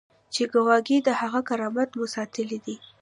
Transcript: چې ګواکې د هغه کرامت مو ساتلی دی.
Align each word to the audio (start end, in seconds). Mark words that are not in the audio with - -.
چې 0.33 0.43
ګواکې 0.53 0.97
د 1.01 1.09
هغه 1.21 1.39
کرامت 1.49 1.89
مو 1.97 2.05
ساتلی 2.15 2.57
دی. 2.65 2.75